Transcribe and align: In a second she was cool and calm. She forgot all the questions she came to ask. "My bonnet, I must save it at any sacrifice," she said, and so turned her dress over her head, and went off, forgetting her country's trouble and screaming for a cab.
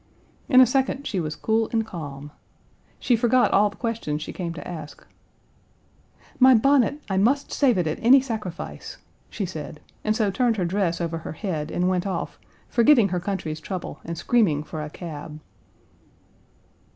In 0.49 0.59
a 0.61 0.65
second 0.65 1.05
she 1.05 1.19
was 1.19 1.35
cool 1.35 1.69
and 1.71 1.85
calm. 1.85 2.31
She 2.97 3.15
forgot 3.15 3.51
all 3.51 3.69
the 3.69 3.75
questions 3.75 4.23
she 4.23 4.33
came 4.33 4.51
to 4.55 4.67
ask. 4.67 5.05
"My 6.39 6.55
bonnet, 6.55 6.99
I 7.07 7.17
must 7.17 7.51
save 7.53 7.77
it 7.77 7.85
at 7.85 7.99
any 8.01 8.19
sacrifice," 8.19 8.97
she 9.29 9.45
said, 9.45 9.79
and 10.03 10.15
so 10.15 10.31
turned 10.31 10.57
her 10.57 10.65
dress 10.65 11.01
over 11.01 11.19
her 11.19 11.33
head, 11.33 11.69
and 11.69 11.87
went 11.87 12.07
off, 12.07 12.39
forgetting 12.67 13.09
her 13.09 13.19
country's 13.19 13.59
trouble 13.61 13.99
and 14.03 14.17
screaming 14.17 14.63
for 14.63 14.81
a 14.83 14.89
cab. 14.89 15.39